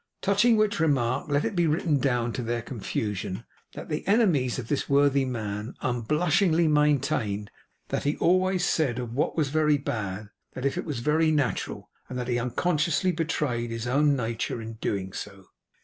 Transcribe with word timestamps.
Touching 0.23 0.57
which 0.57 0.79
remark, 0.79 1.29
let 1.29 1.45
it 1.45 1.55
be 1.55 1.67
written 1.67 1.99
down 1.99 2.33
to 2.33 2.41
their 2.41 2.63
confusion, 2.63 3.43
that 3.73 3.87
the 3.87 4.03
enemies 4.07 4.57
of 4.57 4.67
this 4.67 4.89
worthy 4.89 5.25
man 5.25 5.75
unblushingly 5.81 6.67
maintained 6.67 7.51
that 7.89 8.03
he 8.03 8.17
always 8.17 8.65
said 8.65 8.97
of 8.97 9.13
what 9.13 9.37
was 9.37 9.49
very 9.49 9.77
bad, 9.77 10.31
that 10.55 10.65
it 10.65 10.85
was 10.85 11.01
very 11.01 11.29
natural; 11.29 11.91
and 12.09 12.17
that 12.17 12.27
he 12.29 12.39
unconsciously 12.39 13.11
betrayed 13.11 13.69
his 13.69 13.85
own 13.85 14.15
nature 14.15 14.59
in 14.59 14.73
doing 14.81 15.13
so. 15.13 15.45